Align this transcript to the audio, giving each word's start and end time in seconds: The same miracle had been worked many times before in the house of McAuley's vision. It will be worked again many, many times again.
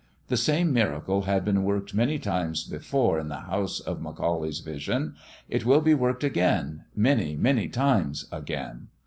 The 0.29 0.35
same 0.35 0.73
miracle 0.73 1.21
had 1.25 1.45
been 1.45 1.63
worked 1.63 1.93
many 1.93 2.17
times 2.17 2.63
before 2.63 3.19
in 3.19 3.27
the 3.27 3.41
house 3.41 3.79
of 3.79 3.99
McAuley's 3.99 4.59
vision. 4.61 5.13
It 5.47 5.63
will 5.63 5.79
be 5.81 5.93
worked 5.93 6.23
again 6.23 6.85
many, 6.95 7.35
many 7.37 7.69
times 7.69 8.25
again. 8.31 8.87